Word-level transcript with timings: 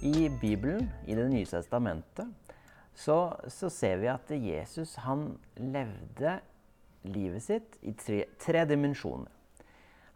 I 0.00 0.30
Bibelen, 0.40 0.86
i 1.04 1.14
Det 1.14 1.26
nye 1.28 1.44
testamentet, 1.44 2.28
så, 2.96 3.36
så 3.52 3.68
ser 3.68 3.98
vi 4.00 4.08
at 4.08 4.30
Jesus 4.32 4.94
han 5.04 5.34
levde 5.60 6.38
livet 7.04 7.44
sitt 7.44 7.76
i 7.84 7.92
tre, 7.92 8.22
tre 8.40 8.62
dimensjoner. 8.68 9.28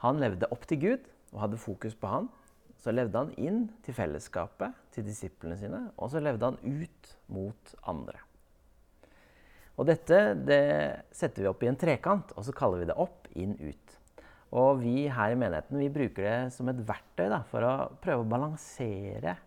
Han 0.00 0.22
levde 0.22 0.48
opp 0.52 0.64
til 0.70 0.80
Gud 0.80 1.12
og 1.34 1.44
hadde 1.44 1.60
fokus 1.60 1.98
på 2.00 2.08
han. 2.08 2.32
Så 2.80 2.96
levde 2.96 3.20
han 3.20 3.36
inn 3.36 3.62
til 3.84 3.96
fellesskapet, 3.96 4.72
til 4.92 5.04
disiplene 5.04 5.60
sine, 5.60 5.84
og 6.00 6.12
så 6.12 6.20
levde 6.20 6.48
han 6.48 6.58
ut 6.64 7.14
mot 7.32 7.76
andre. 7.88 8.24
Og 9.76 9.88
dette 9.88 10.18
det 10.48 10.64
setter 11.12 11.44
vi 11.44 11.52
opp 11.52 11.64
i 11.64 11.68
en 11.68 11.80
trekant, 11.80 12.32
og 12.38 12.44
så 12.46 12.56
kaller 12.56 12.80
vi 12.80 12.88
det 12.88 13.00
opp, 13.04 13.28
inn, 13.36 13.56
ut. 13.60 13.98
Og 14.56 14.80
vi 14.80 15.10
her 15.12 15.32
i 15.34 15.40
menigheten 15.40 15.80
vi 15.80 15.92
bruker 15.92 16.24
det 16.24 16.36
som 16.56 16.72
et 16.72 16.86
verktøy 16.88 17.26
da, 17.28 17.44
for 17.50 17.68
å 17.68 17.74
prøve 18.00 18.24
å 18.24 18.32
balansere 18.32 19.42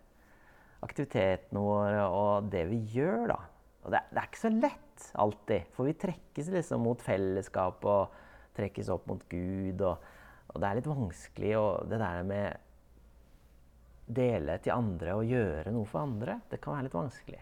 aktivitetene 0.85 1.63
våre 1.63 2.03
og 2.11 2.49
det 2.51 2.65
vi 2.69 2.81
gjør, 2.93 3.31
da. 3.31 3.39
Og 3.85 3.93
det, 3.93 4.03
det, 4.11 4.19
er 4.19 4.29
ikke 4.29 4.43
så 4.43 4.51
lett 4.53 5.09
alltid, 5.23 5.73
for 5.73 5.87
vi 5.87 5.97
trekkes 5.97 6.51
liksom 6.53 6.83
mot 6.85 7.01
fellesskap 7.03 7.85
og 7.87 8.15
trekkes 8.57 8.89
opp 8.93 9.07
mot 9.09 9.23
Gud. 9.31 9.81
Og, 9.81 10.07
og 10.51 10.61
det 10.61 10.69
er 10.69 10.79
litt 10.79 10.89
vanskelig 10.89 11.53
og 11.59 11.91
det 11.91 12.01
der 12.01 12.27
med 12.27 12.63
dele 14.07 14.55
til 14.63 14.75
andre 14.75 15.17
og 15.19 15.27
gjøre 15.27 15.73
noe 15.75 15.87
for 15.87 16.05
andre, 16.05 16.39
det 16.51 16.61
kan 16.63 16.77
være 16.77 16.87
litt 16.87 16.95
vanskelig. 16.95 17.41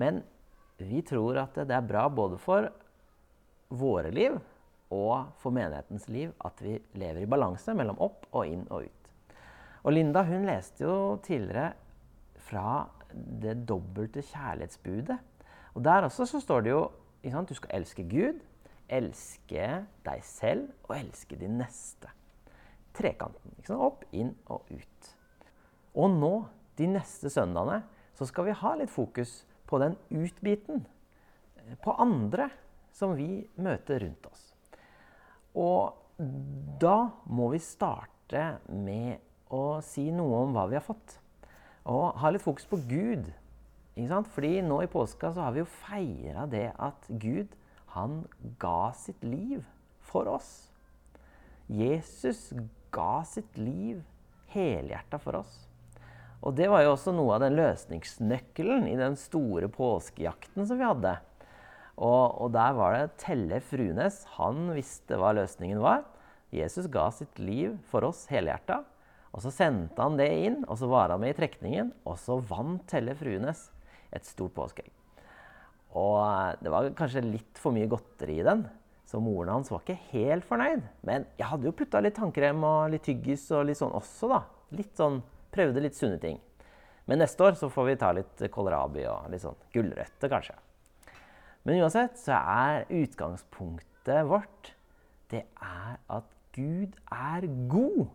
Men 0.00 0.20
vi 0.76 1.00
tror 1.06 1.40
at 1.46 1.56
det 1.56 1.72
er 1.72 1.88
bra 1.88 2.04
både 2.12 2.36
for 2.40 2.68
våre 3.72 4.12
liv 4.14 4.36
og 4.94 5.32
for 5.40 5.54
menighetens 5.54 6.06
liv 6.12 6.34
at 6.46 6.60
vi 6.62 6.76
lever 7.00 7.24
i 7.24 7.30
balanse 7.30 7.74
mellom 7.74 7.98
opp 8.04 8.28
og 8.30 8.46
inn 8.46 8.66
og 8.68 8.84
ut. 8.86 9.10
Og 9.86 9.94
Linda 9.94 10.22
hun 10.26 10.46
leste 10.46 10.84
jo 10.84 10.94
tidligere 11.24 11.72
fra 12.46 12.86
det 13.42 13.56
dobbelte 13.68 14.22
kjærlighetsbudet. 14.22 15.18
Og 15.74 15.84
Der 15.84 16.06
også 16.06 16.26
så 16.26 16.40
står 16.40 16.60
det 16.60 16.70
jo 16.70 16.90
du 17.48 17.54
skal 17.54 17.70
elske 17.74 18.04
Gud, 18.06 18.38
elske 18.88 19.86
deg 20.06 20.20
selv 20.22 20.68
og 20.88 20.96
elske 20.96 21.36
din 21.36 21.58
neste. 21.58 22.08
Trekanten. 22.94 23.52
Opp, 23.74 24.04
inn 24.12 24.36
og 24.46 24.62
ut. 24.70 25.16
Og 25.94 26.10
nå, 26.10 26.46
de 26.78 26.86
neste 26.86 27.30
søndagene, 27.30 27.82
så 28.14 28.26
skal 28.26 28.46
vi 28.46 28.56
ha 28.56 28.74
litt 28.76 28.90
fokus 28.90 29.44
på 29.66 29.80
den 29.82 29.96
utbiten. 30.10 30.86
På 31.82 31.96
andre 31.98 32.48
som 32.92 33.16
vi 33.16 33.42
møter 33.56 34.00
rundt 34.00 34.26
oss. 34.30 34.54
Og 35.56 35.96
da 36.80 37.10
må 37.26 37.50
vi 37.52 37.60
starte 37.60 38.58
med 38.70 39.18
å 39.52 39.80
si 39.84 40.08
noe 40.14 40.44
om 40.46 40.54
hva 40.56 40.66
vi 40.70 40.78
har 40.78 40.84
fått. 40.84 41.18
Og 41.86 42.16
ha 42.18 42.32
litt 42.32 42.44
fokus 42.44 42.66
på 42.68 42.80
Gud. 42.88 43.28
Ikke 43.94 44.10
sant? 44.10 44.30
Fordi 44.34 44.58
nå 44.66 44.80
i 44.82 44.90
påska 44.90 45.30
så 45.32 45.46
har 45.46 45.54
vi 45.54 45.62
jo 45.62 45.68
feira 45.86 46.46
det 46.50 46.68
at 46.82 47.06
Gud, 47.08 47.52
han 47.94 48.24
ga 48.60 48.90
sitt 48.98 49.22
liv 49.24 49.62
for 50.04 50.28
oss. 50.28 50.68
Jesus 51.66 52.50
ga 52.94 53.22
sitt 53.26 53.56
liv 53.58 54.02
helhjerta 54.52 55.20
for 55.22 55.40
oss. 55.40 55.54
Og 56.44 56.54
det 56.58 56.68
var 56.70 56.84
jo 56.84 56.92
også 56.92 57.14
noe 57.16 57.38
av 57.38 57.46
den 57.46 57.56
løsningsnøkkelen 57.58 58.84
i 58.90 58.98
den 58.98 59.16
store 59.18 59.70
påskejakten 59.72 60.66
som 60.68 60.78
vi 60.78 60.86
hadde. 60.86 61.16
Og, 61.96 62.36
og 62.44 62.52
der 62.54 62.76
var 62.76 62.92
det 62.94 63.16
Telle 63.22 63.62
Frunes. 63.64 64.20
Han 64.36 64.68
visste 64.76 65.16
hva 65.18 65.32
løsningen 65.36 65.80
var. 65.82 66.04
Jesus 66.54 66.90
ga 66.92 67.08
sitt 67.14 67.40
liv 67.40 67.78
for 67.90 68.06
oss 68.06 68.26
helhjerta. 68.30 68.82
Og 69.36 69.42
Så 69.44 69.52
sendte 69.52 70.00
han 70.00 70.16
det 70.16 70.30
inn, 70.46 70.62
og 70.64 70.78
så 70.80 70.88
var 70.88 71.12
han 71.12 71.20
med 71.20 71.34
i 71.34 71.36
trekningen. 71.36 71.92
Og 72.08 72.16
så 72.20 72.38
vant 72.40 72.86
Telle 72.88 73.12
Fruenes 73.18 73.66
et 74.16 74.24
stort 74.24 74.54
påskeegg. 74.56 74.88
Og 75.96 76.18
eh, 76.24 76.56
det 76.64 76.72
var 76.72 76.88
kanskje 76.96 77.24
litt 77.24 77.60
for 77.60 77.76
mye 77.76 77.88
godteri 77.90 78.40
i 78.40 78.46
den, 78.46 78.64
så 79.06 79.20
moren 79.22 79.52
hans 79.54 79.70
var 79.70 79.84
ikke 79.84 80.10
helt 80.10 80.46
fornøyd. 80.48 80.82
Men 81.06 81.28
jeg 81.38 81.50
hadde 81.50 81.68
jo 81.68 81.76
putta 81.76 82.00
litt 82.02 82.16
tannkrem 82.16 82.64
og 82.66 82.90
litt 82.92 83.04
tyggis 83.06 83.46
og 83.54 83.68
litt 83.68 83.78
sånn 83.78 83.94
også, 83.96 84.32
da. 84.32 84.42
Litt 84.76 84.96
sånn, 84.98 85.22
Prøvde 85.56 85.80
litt 85.80 85.96
sunne 85.96 86.18
ting. 86.20 86.34
Men 87.08 87.22
neste 87.22 87.40
år 87.46 87.54
så 87.56 87.70
får 87.72 87.86
vi 87.86 87.92
ta 87.96 88.10
litt 88.12 88.42
kålrabi 88.52 89.06
og 89.08 89.30
litt 89.32 89.40
sånn 89.40 89.56
gulrøtter, 89.72 90.28
kanskje. 90.28 90.56
Men 91.64 91.80
uansett 91.80 92.18
så 92.20 92.36
er 92.36 92.84
utgangspunktet 92.92 94.26
vårt 94.28 94.74
det 95.32 95.46
er 95.58 95.96
at 96.12 96.28
Gud 96.54 96.92
er 97.10 97.46
god. 97.70 98.06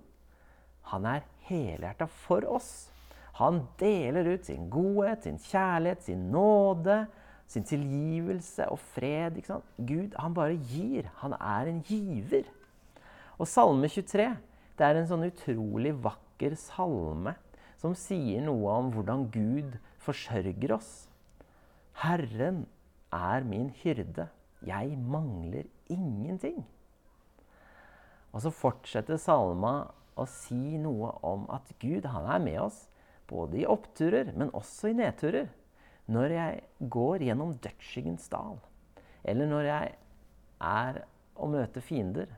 Han 0.89 1.05
er 1.05 1.25
helhjerta 1.47 2.07
for 2.25 2.45
oss. 2.49 2.89
Han 3.39 3.61
deler 3.79 4.33
ut 4.33 4.45
sin 4.45 4.69
godhet, 4.69 5.23
sin 5.23 5.39
kjærlighet, 5.39 6.03
sin 6.03 6.29
nåde, 6.33 7.05
sin 7.47 7.63
tilgivelse 7.67 8.67
og 8.71 8.79
fred. 8.93 9.39
Gud, 9.77 10.17
han 10.17 10.33
bare 10.33 10.57
gir. 10.57 11.09
Han 11.21 11.35
er 11.39 11.71
en 11.71 11.81
giver. 11.87 12.49
Og 13.37 13.47
Salme 13.47 13.89
23 13.89 14.27
det 14.79 14.87
er 14.87 14.97
en 14.97 15.07
sånn 15.09 15.27
utrolig 15.27 15.91
vakker 16.01 16.55
salme 16.57 17.35
som 17.81 17.93
sier 17.97 18.41
noe 18.45 18.75
om 18.79 18.91
hvordan 18.93 19.27
Gud 19.33 19.75
forsørger 20.01 20.73
oss. 20.73 20.91
Herren 22.01 22.63
er 23.13 23.45
min 23.45 23.69
hyrde. 23.81 24.29
Jeg 24.65 24.97
mangler 24.97 25.67
ingenting. 25.89 26.63
Og 28.31 28.45
så 28.45 28.53
fortsetter 28.53 29.19
salma 29.21 29.91
å 30.19 30.27
si 30.29 30.77
noe 30.81 31.13
om 31.25 31.47
at 31.53 31.71
Gud 31.81 32.07
han 32.11 32.27
er 32.29 32.43
med 32.43 32.59
oss 32.65 32.83
både 33.31 33.61
i 33.61 33.67
oppturer, 33.69 34.33
men 34.35 34.51
også 34.57 34.91
i 34.91 34.97
nedturer. 34.97 35.47
Når 36.11 36.35
jeg 36.35 36.61
går 36.91 37.23
gjennom 37.27 37.55
dødsskyggens 37.63 38.27
dal, 38.33 38.57
eller 39.23 39.47
når 39.47 39.67
jeg 39.69 39.91
er 40.67 41.01
og 41.41 41.53
møter 41.53 41.83
fiender, 41.85 42.31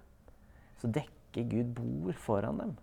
så 0.78 0.90
dekker 0.94 1.48
Gud 1.50 1.74
bord 1.78 2.18
foran 2.22 2.60
dem. 2.62 2.74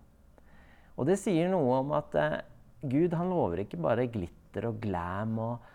Og 0.99 1.07
det 1.07 1.17
sier 1.21 1.49
noe 1.51 1.79
om 1.79 1.93
at 1.95 2.17
eh, 2.19 2.41
Gud 2.81 3.13
han 3.15 3.31
lover 3.31 3.63
ikke 3.63 3.79
bare 3.81 4.09
glitter 4.11 4.67
og 4.69 4.81
glam 4.83 5.37
og, 5.39 5.67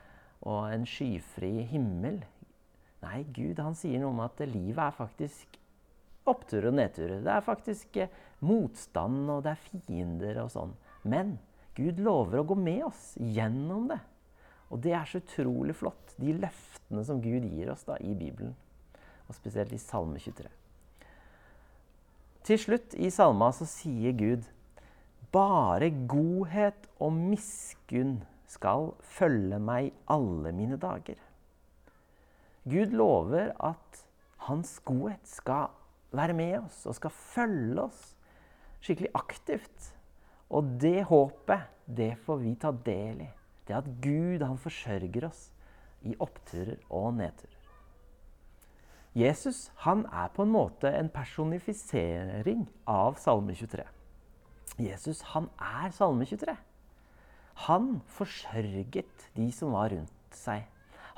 og 0.45 0.67
en 0.75 0.85
skyfri 0.87 1.65
himmel. 1.71 2.21
Nei, 3.03 3.23
Gud 3.35 3.63
han 3.63 3.79
sier 3.79 4.03
noe 4.03 4.13
om 4.13 4.23
at 4.27 4.43
livet 4.45 4.83
er 4.83 4.99
faktisk 4.99 5.57
oppturer 6.31 6.71
og 6.71 6.77
nedturer. 6.79 7.23
Det 7.25 7.33
er 7.33 7.47
faktisk 7.47 7.97
eh, 8.03 8.13
motstand, 8.47 9.25
og 9.33 9.45
det 9.47 9.55
er 9.55 9.65
fiender 9.71 10.43
og 10.45 10.53
sånn. 10.55 10.75
Men 11.07 11.37
Gud 11.77 12.01
lover 12.03 12.41
å 12.41 12.49
gå 12.49 12.59
med 12.59 12.85
oss 12.89 13.15
gjennom 13.21 13.89
det. 13.93 14.01
Og 14.73 14.81
det 14.83 14.95
er 14.99 15.07
så 15.07 15.21
utrolig 15.23 15.77
flott, 15.79 16.15
de 16.19 16.35
løftene 16.35 17.05
som 17.07 17.21
Gud 17.23 17.47
gir 17.47 17.71
oss 17.73 17.87
da 17.87 17.99
i 18.03 18.15
Bibelen. 18.19 18.57
Og 19.27 19.37
spesielt 19.39 19.75
i 19.75 19.81
Salme 19.81 20.19
23. 20.23 20.51
Til 22.47 22.61
slutt 22.63 22.93
i 22.95 23.09
salma 23.11 23.49
så 23.51 23.67
sier 23.67 24.15
Gud 24.15 24.45
bare 25.35 25.89
godhet 26.07 26.85
og 27.03 27.17
miskunn 27.17 28.21
skal 28.47 28.93
følge 29.03 29.59
meg 29.59 29.91
alle 30.07 30.53
mine 30.55 30.79
dager. 30.79 31.19
Gud 32.63 32.95
lover 32.95 33.51
at 33.59 34.05
hans 34.47 34.77
godhet 34.87 35.27
skal 35.27 35.75
være 36.15 36.37
med 36.37 36.59
oss 36.61 36.85
og 36.87 36.97
skal 36.99 37.15
følge 37.15 37.87
oss 37.87 38.03
skikkelig 38.85 39.11
aktivt. 39.19 39.91
Og 40.55 40.77
det 40.81 41.07
håpet, 41.09 41.67
det 41.87 42.15
får 42.23 42.41
vi 42.43 42.55
ta 42.61 42.71
del 42.71 43.25
i. 43.27 43.31
Det 43.67 43.75
at 43.75 43.89
Gud 44.03 44.45
han 44.47 44.59
forsørger 44.63 45.27
oss 45.27 45.49
i 46.07 46.15
oppturer 46.23 46.79
og 46.95 47.15
nedturer. 47.19 47.53
Jesus 49.17 49.71
han 49.87 50.05
er 50.13 50.29
på 50.37 50.45
en 50.45 50.53
måte 50.53 50.91
en 50.93 51.09
personifisering 51.09 52.67
av 52.87 53.17
Salme 53.19 53.57
23. 53.57 53.87
Jesus 54.77 55.23
han 55.33 55.49
er 55.57 55.95
Salme 55.97 56.27
23. 56.29 56.53
Han 57.67 58.03
forsørget 58.13 59.31
de 59.35 59.47
som 59.57 59.73
var 59.73 59.95
rundt 59.95 60.37
seg. 60.37 60.67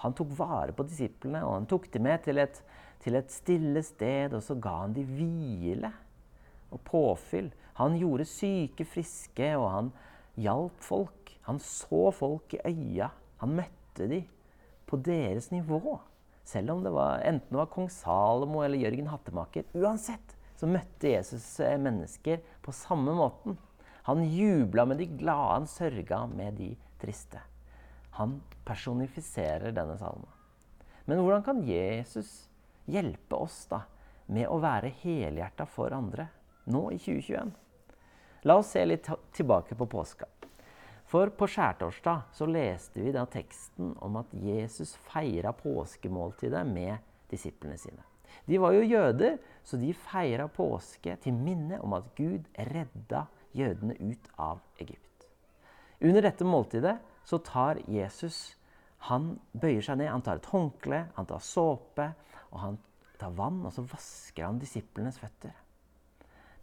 Han 0.04 0.14
tok 0.14 0.30
vare 0.38 0.72
på 0.72 0.86
disiplene, 0.86 1.42
og 1.42 1.56
han 1.56 1.66
tok 1.66 1.88
dem 1.90 2.06
med 2.06 2.22
til 2.22 2.38
et 2.38 2.60
til 3.02 3.18
et 3.18 3.32
stille 3.32 3.82
sted, 3.86 4.34
og 4.34 4.42
så 4.44 4.56
ga 4.58 4.74
han 4.82 4.96
de 4.96 5.04
hvile 5.06 5.92
og 6.74 6.82
påfyll. 6.86 7.50
Han 7.78 7.96
gjorde 8.00 8.26
syke 8.28 8.86
friske, 8.88 9.52
og 9.56 9.70
han 9.72 9.92
hjalp 10.38 10.82
folk. 10.82 11.34
Han 11.48 11.60
så 11.62 12.10
folk 12.14 12.56
i 12.58 12.62
øya. 12.68 13.12
Han 13.42 13.54
møtte 13.60 14.08
de 14.10 14.22
på 14.88 14.98
deres 15.04 15.50
nivå. 15.54 15.98
Selv 16.48 16.72
om 16.72 16.82
det 16.84 16.92
var, 16.94 17.20
enten 17.28 17.52
det 17.52 17.60
var 17.60 17.70
kong 17.72 17.90
Salomo 17.92 18.62
eller 18.64 18.80
Jørgen 18.80 19.10
Hattemaker. 19.12 19.68
Uansett 19.76 20.34
så 20.58 20.66
møtte 20.66 21.12
Jesus 21.12 21.44
eh, 21.60 21.76
mennesker 21.78 22.40
på 22.64 22.72
samme 22.74 23.12
måten. 23.14 23.58
Han 24.08 24.24
jubla 24.24 24.86
med 24.88 25.02
de 25.02 25.06
glade, 25.20 25.58
han 25.58 25.68
sørga 25.68 26.22
med 26.32 26.56
de 26.58 26.72
triste. 26.98 27.42
Han 28.16 28.38
personifiserer 28.66 29.74
denne 29.76 29.98
salmen. 30.00 30.30
Men 31.04 31.20
hvordan 31.22 31.44
kan 31.44 31.60
Jesus 31.68 32.47
hjelpe 32.88 33.36
oss 33.36 33.66
da 33.70 33.82
med 34.32 34.48
å 34.48 34.58
være 34.60 34.92
helhjerta 35.02 35.66
for 35.68 35.94
andre 35.96 36.28
nå 36.68 36.88
i 36.92 36.98
2021. 37.00 37.52
La 38.48 38.58
oss 38.60 38.74
se 38.74 38.84
litt 38.86 39.08
tilbake 39.34 39.76
på 39.78 39.86
påska. 39.90 40.28
For 41.08 41.32
på 41.32 41.46
skjærtorsdag 41.48 42.34
så 42.36 42.46
leste 42.48 43.00
vi 43.00 43.14
da 43.16 43.24
teksten 43.28 43.94
om 44.04 44.18
at 44.20 44.32
Jesus 44.36 44.92
feira 45.08 45.54
påskemåltidet 45.56 46.66
med 46.68 47.00
disiplene 47.30 47.78
sine. 47.80 48.04
De 48.44 48.58
var 48.60 48.76
jo 48.76 48.84
jøder, 48.84 49.38
så 49.64 49.80
de 49.80 49.94
feira 49.96 50.48
påske 50.52 51.16
til 51.22 51.36
minne 51.36 51.80
om 51.80 51.96
at 51.96 52.12
Gud 52.16 52.44
redda 52.72 53.24
jødene 53.56 53.96
ut 54.00 54.28
av 54.36 54.60
Egypt. 54.80 55.28
Under 56.04 56.22
dette 56.22 56.44
måltidet 56.44 56.98
så 57.24 57.40
tar 57.44 57.80
Jesus 57.88 58.57
han 59.06 59.30
bøyer 59.54 59.84
seg 59.84 60.00
ned, 60.00 60.10
han 60.10 60.24
tar 60.26 60.40
et 60.40 60.50
håndkle, 60.50 61.04
han 61.14 61.28
tar 61.28 61.42
såpe, 61.44 62.10
og 62.50 62.60
han 62.64 62.78
tar 63.18 63.34
vann, 63.38 63.60
og 63.66 63.74
så 63.74 63.84
vasker 63.86 64.46
han 64.46 64.60
disiplenes 64.60 65.20
føtter. 65.22 65.54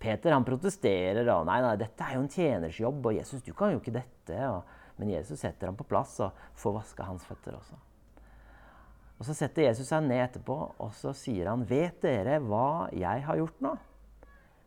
Peter 0.02 0.36
han 0.36 0.46
protesterer 0.46 1.28
og 1.34 1.48
nei, 1.48 1.62
nei, 1.64 1.76
dette 1.80 2.04
er 2.04 2.18
jo 2.18 2.26
en 2.26 2.32
tjeners 2.32 2.80
jobb, 2.80 3.08
og 3.08 3.16
Jesus, 3.16 3.44
du 3.46 3.54
kan 3.58 3.74
jo 3.74 3.80
ikke 3.80 3.96
dette. 3.96 4.38
Og, 4.52 4.62
men 5.00 5.12
Jesus 5.16 5.42
setter 5.42 5.72
ham 5.72 5.80
på 5.80 5.88
plass 5.88 6.18
og 6.24 6.36
får 6.60 6.76
vaska 6.82 7.08
hans 7.08 7.26
føtter 7.28 7.58
også. 7.58 7.80
Og 9.16 9.24
Så 9.24 9.34
setter 9.38 9.70
Jesus 9.70 9.88
seg 9.88 10.04
ned 10.04 10.20
etterpå 10.26 10.56
og 10.76 10.90
så 10.98 11.14
sier 11.16 11.48
han, 11.48 11.64
vet 11.68 12.02
dere 12.04 12.42
hva 12.44 12.90
jeg 12.92 13.24
har 13.24 13.40
gjort 13.40 13.62
nå? 13.64 13.72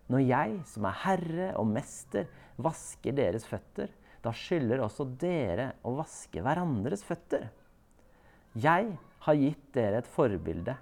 Når 0.08 0.22
jeg, 0.24 0.54
som 0.70 0.86
er 0.88 1.00
herre 1.02 1.48
og 1.60 1.68
mester, 1.68 2.30
vasker 2.56 3.12
deres 3.12 3.44
føtter, 3.44 3.92
da 4.24 4.32
skylder 4.34 4.82
også 4.82 5.06
dere 5.20 5.72
å 5.86 5.94
vaske 5.98 6.42
hverandres 6.42 7.04
føtter. 7.06 7.48
Jeg 8.58 8.94
har 9.24 9.38
gitt 9.38 9.66
dere 9.76 10.02
et 10.02 10.10
forbilde. 10.10 10.74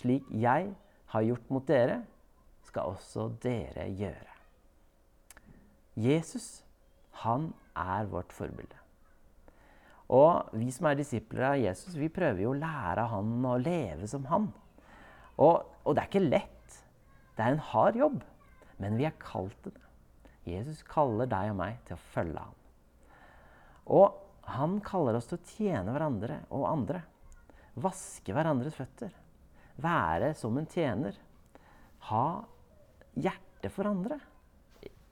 Slik 0.00 0.26
jeg 0.30 0.72
har 1.10 1.26
gjort 1.26 1.48
mot 1.50 1.66
dere, 1.66 2.00
skal 2.66 2.92
også 2.92 3.30
dere 3.42 3.88
gjøre. 3.98 4.36
Jesus, 5.98 6.62
han 7.24 7.50
er 7.74 8.06
vårt 8.10 8.32
forbilde. 8.32 8.78
Og 10.10 10.54
vi 10.58 10.70
som 10.74 10.88
er 10.90 10.98
disipler 10.98 11.46
av 11.52 11.60
Jesus, 11.60 11.94
vi 11.98 12.10
prøver 12.10 12.44
jo 12.44 12.54
å 12.54 12.58
lære 12.58 13.06
han 13.12 13.46
å 13.46 13.58
leve 13.62 14.08
som 14.10 14.26
han. 14.30 14.48
Og, 15.40 15.62
og, 15.84 15.92
det 15.94 16.02
er 16.02 16.10
ikke 16.10 16.24
lett. 16.24 16.80
Det 17.36 17.44
er 17.44 17.54
en 17.54 17.68
hard 17.70 17.98
jobb. 17.98 18.18
Men 18.82 18.98
vi 18.98 19.06
er 19.08 19.16
kalt 19.22 19.54
til 19.64 19.74
det. 19.76 19.89
Jesus 20.48 20.82
kaller 20.88 21.28
deg 21.30 21.52
og 21.52 21.58
meg 21.60 21.78
til 21.86 21.96
å 21.96 22.04
følge 22.14 22.44
ham. 22.44 22.56
Og 23.90 24.18
han 24.50 24.78
kaller 24.84 25.18
oss 25.18 25.28
til 25.30 25.38
å 25.38 25.48
tjene 25.52 25.94
hverandre 25.94 26.40
og 26.54 26.66
andre. 26.70 27.02
Vaske 27.80 28.34
hverandres 28.34 28.76
føtter. 28.78 29.12
Være 29.80 30.32
som 30.38 30.56
en 30.58 30.68
tjener. 30.70 31.16
Ha 32.10 32.26
hjerte 33.20 33.70
for 33.72 33.90
andre. 33.90 34.18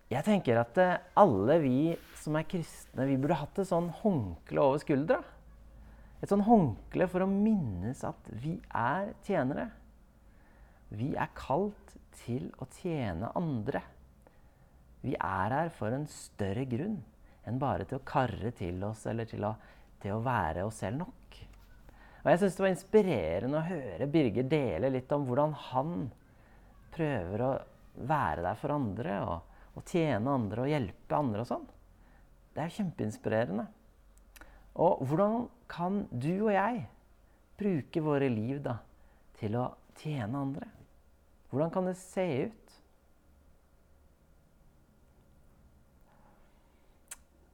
Jeg 0.09 0.25
tenker 0.25 0.57
at 0.63 0.79
eh, 0.81 1.01
alle 1.21 1.59
vi 1.61 1.81
som 2.17 2.37
er 2.39 2.47
kristne, 2.49 3.05
vi 3.05 3.19
burde 3.21 3.37
hatt 3.43 3.61
et 3.61 3.69
sånn 3.69 3.91
håndkle 4.01 4.63
over 4.65 4.81
skuldra. 4.81 5.19
Et 6.19 6.31
sånn 6.31 6.47
håndkle 6.47 7.07
for 7.13 7.23
å 7.23 7.31
minnes 7.31 8.01
at 8.07 8.31
vi 8.43 8.57
er 8.75 9.13
tjenere. 9.27 9.69
Vi 10.89 11.13
er 11.13 11.31
kalt 11.37 11.95
til 12.25 12.49
å 12.59 12.67
tjene 12.81 13.31
andre. 13.39 13.85
Vi 15.05 15.15
er 15.15 15.55
her 15.55 15.71
for 15.75 15.95
en 15.95 16.06
større 16.11 16.65
grunn 16.69 16.99
enn 17.49 17.61
bare 17.61 17.87
til 17.89 18.00
å 18.00 18.06
karre 18.06 18.50
til 18.56 18.83
oss 18.85 19.06
eller 19.09 19.29
til 19.29 19.47
å, 19.47 19.55
til 20.03 20.17
å 20.17 20.23
være 20.25 20.67
oss 20.67 20.83
selv 20.83 21.00
nok. 21.05 21.39
Og 22.25 22.31
Jeg 22.33 22.41
syns 22.43 22.56
det 22.59 22.65
var 22.65 22.73
inspirerende 22.75 23.61
å 23.61 23.69
høre 23.69 24.11
Birger 24.11 24.49
dele 24.50 24.91
litt 24.93 25.12
om 25.15 25.25
hvordan 25.29 25.55
han 25.71 25.93
prøver 26.93 27.45
å 27.47 27.53
være 28.09 28.45
der 28.45 28.59
for 28.59 28.75
andre 28.75 29.19
og, 29.25 29.59
og 29.79 29.87
tjene 29.89 30.35
andre 30.35 30.65
og 30.65 30.73
hjelpe 30.73 31.19
andre 31.19 31.45
og 31.45 31.49
sånn. 31.49 31.67
Det 32.55 32.65
er 32.65 32.75
kjempeinspirerende. 32.75 33.69
Og 34.83 35.03
hvordan 35.06 35.47
kan 35.71 36.03
du 36.11 36.33
og 36.49 36.53
jeg 36.55 36.85
bruke 37.59 38.03
våre 38.03 38.29
liv 38.31 38.61
da, 38.62 38.77
til 39.39 39.56
å 39.59 39.69
tjene 39.99 40.43
andre? 40.43 40.69
Hvordan 41.50 41.73
kan 41.75 41.89
det 41.89 41.97
se 42.00 42.27
ut? 42.50 42.68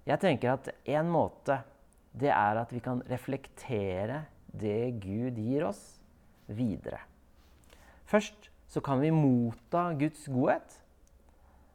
Jeg 0.05 0.21
tenker 0.21 0.55
at 0.55 0.69
en 0.85 1.11
måte 1.13 1.63
det 2.15 2.31
er 2.31 2.61
at 2.61 2.71
vi 2.73 2.81
kan 2.85 3.01
reflektere 3.11 4.25
det 4.55 5.01
Gud 5.03 5.39
gir 5.41 5.65
oss, 5.67 5.83
videre. 6.47 7.01
Først 8.07 8.51
så 8.71 8.83
kan 8.85 9.01
vi 9.03 9.11
motta 9.15 9.89
Guds 9.99 10.27
godhet 10.31 10.77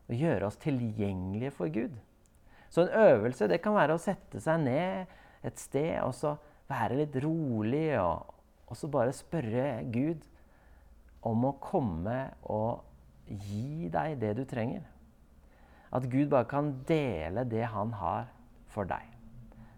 og 0.09 0.15
gjøre 0.15 0.47
oss 0.47 0.59
tilgjengelige 0.61 1.51
for 1.57 1.73
Gud. 1.73 1.95
Så 2.69 2.85
en 2.85 2.93
øvelse 3.01 3.49
det 3.49 3.61
kan 3.63 3.75
være 3.75 3.97
å 3.97 4.01
sette 4.01 4.41
seg 4.43 4.61
ned 4.61 5.09
et 5.45 5.59
sted 5.59 5.97
og 6.03 6.13
så 6.15 6.35
være 6.69 7.01
litt 7.01 7.15
rolig 7.23 7.97
og, 7.97 8.29
og 8.69 8.77
så 8.77 8.89
bare 8.91 9.15
spørre 9.15 9.81
Gud 9.89 10.21
om 11.25 11.49
å 11.49 11.55
komme 11.61 12.21
og 12.47 12.85
gi 13.25 13.89
deg 13.91 14.19
det 14.21 14.35
du 14.37 14.45
trenger. 14.47 14.85
At 15.95 16.05
Gud 16.11 16.29
bare 16.29 16.47
kan 16.49 16.73
dele 16.87 17.45
det 17.49 17.65
han 17.73 17.95
har 17.97 18.29
for 18.69 18.89
deg. 18.89 19.05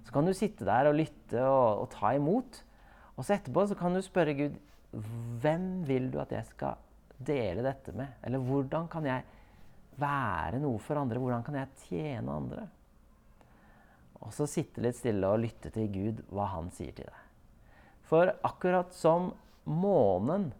Så 0.03 0.13
kan 0.15 0.27
du 0.27 0.33
sitte 0.35 0.67
der 0.67 0.89
og 0.89 0.97
lytte 0.97 1.43
og, 1.45 1.85
og 1.85 1.91
ta 1.93 2.13
imot. 2.17 2.63
Og 3.15 3.23
så 3.23 3.37
etterpå 3.37 3.63
så 3.69 3.77
kan 3.79 3.95
du 3.95 4.01
spørre 4.03 4.35
Gud 4.35 4.57
hvem 4.91 5.85
vil 5.87 6.09
du 6.11 6.19
at 6.19 6.33
jeg 6.35 6.49
skal 6.49 6.79
dele 7.21 7.63
dette 7.63 7.93
med? 7.95 8.17
Eller 8.27 8.43
hvordan 8.43 8.89
kan 8.91 9.07
jeg 9.07 9.23
være 10.01 10.59
noe 10.59 10.79
for 10.83 10.99
andre? 10.99 11.19
Hvordan 11.21 11.45
kan 11.47 11.59
jeg 11.61 11.83
tjene 11.85 12.35
andre? 12.35 12.65
Og 14.21 14.33
så 14.35 14.45
sitte 14.49 14.83
litt 14.83 14.99
stille 14.99 15.29
og 15.31 15.41
lytte 15.41 15.71
til 15.73 15.87
Gud, 15.93 16.23
hva 16.29 16.49
han 16.53 16.69
sier 16.75 16.93
til 16.97 17.07
deg. 17.07 17.21
For 18.05 18.33
akkurat 18.45 18.91
som 18.93 19.31
månen 19.63 20.51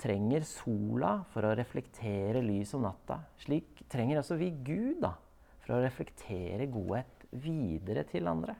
trenger 0.00 0.46
sola 0.48 1.20
for 1.32 1.44
å 1.44 1.54
reflektere 1.58 2.42
lys 2.44 2.72
om 2.76 2.86
natta, 2.86 3.20
slik 3.42 3.82
trenger 3.92 4.22
også 4.22 4.38
vi 4.40 4.50
Gud 4.64 5.02
da, 5.04 5.14
for 5.64 5.76
å 5.76 5.82
reflektere 5.84 6.68
godhet 6.72 7.26
videre 7.30 8.06
til 8.08 8.30
andre. 8.30 8.56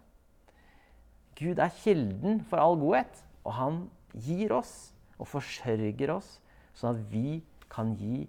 Gud 1.41 1.61
er 1.63 1.73
kilden 1.81 2.43
for 2.51 2.61
all 2.61 2.77
godhet, 2.81 3.23
og 3.47 3.57
han 3.57 3.81
gir 4.13 4.53
oss 4.53 4.93
og 5.17 5.31
forsørger 5.31 6.13
oss, 6.13 6.37
sånn 6.77 6.99
at 6.99 7.09
vi 7.13 7.41
kan 7.73 7.95
gi 7.97 8.27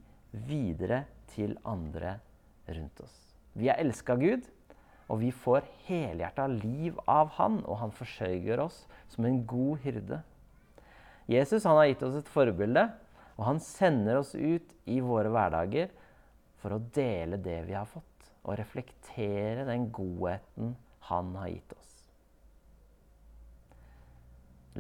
videre 0.48 1.04
til 1.34 1.58
andre 1.68 2.18
rundt 2.72 3.04
oss. 3.04 3.16
Vi 3.58 3.68
er 3.68 3.82
elska 3.84 4.16
Gud, 4.20 4.46
og 5.12 5.20
vi 5.20 5.32
får 5.36 5.68
helhjerta 5.90 6.46
liv 6.48 7.00
av 7.10 7.34
Han, 7.36 7.60
og 7.68 7.82
han 7.82 7.92
forsørger 7.92 8.62
oss 8.64 8.86
som 9.12 9.28
en 9.28 9.42
god 9.48 9.84
hyrde. 9.84 10.22
Jesus 11.32 11.64
han 11.64 11.78
har 11.80 11.88
gitt 11.88 12.04
oss 12.04 12.18
et 12.20 12.32
forbilde, 12.32 12.84
og 13.40 13.46
han 13.48 13.62
sender 13.64 14.20
oss 14.20 14.34
ut 14.36 14.74
i 14.92 15.00
våre 15.04 15.32
hverdager 15.32 15.92
for 16.62 16.76
å 16.76 16.84
dele 16.94 17.40
det 17.42 17.62
vi 17.70 17.78
har 17.78 17.88
fått, 17.90 18.28
og 18.44 18.58
reflektere 18.60 19.66
den 19.70 19.88
godheten 19.96 20.76
han 21.08 21.32
har 21.40 21.54
gitt 21.54 21.76
oss. 21.78 21.94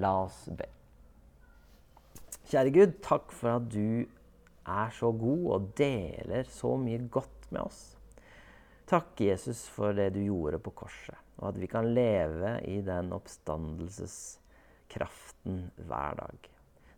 La 0.02 0.12
oss 0.26 0.44
be. 0.56 0.68
Kjære 2.52 2.74
Gud, 2.76 2.98
takk 3.06 3.32
for 3.36 3.58
at 3.58 3.72
du 3.72 4.04
er 4.68 4.94
så 4.96 5.12
god 5.16 5.48
og 5.56 5.72
deler 5.80 6.48
så 6.52 6.76
mye 6.80 7.00
godt 7.12 7.48
med 7.52 7.64
oss. 7.64 7.82
Takk, 8.92 9.16
Jesus, 9.24 9.64
for 9.72 9.96
det 9.96 10.10
du 10.18 10.22
gjorde 10.26 10.60
på 10.60 10.74
korset, 10.84 11.16
og 11.40 11.54
at 11.54 11.62
vi 11.62 11.70
kan 11.72 11.94
leve 11.96 12.58
i 12.68 12.82
den 12.84 13.14
oppstandelseskraften 14.92 15.72
hver 15.88 16.16
dag. 16.16 16.50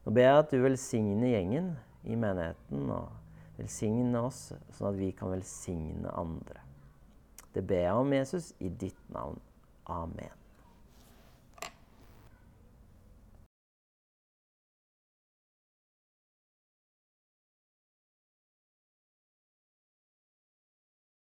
Nå 0.06 0.12
ber 0.12 0.22
jeg 0.22 0.38
at 0.38 0.52
du 0.52 0.62
velsigner 0.62 1.30
gjengen 1.30 1.78
i 2.04 2.16
menigheten, 2.16 2.90
og 2.92 3.10
velsigne 3.58 4.20
oss, 4.20 4.52
sånn 4.74 4.90
at 4.92 5.00
vi 5.00 5.12
kan 5.16 5.32
velsigne 5.32 6.12
andre. 6.12 6.62
Det 7.54 7.64
ber 7.68 7.86
jeg 7.86 7.94
om, 7.94 8.14
Jesus, 8.14 8.54
i 8.60 8.70
ditt 8.70 9.10
navn. 9.14 9.40
Amen. 9.88 10.43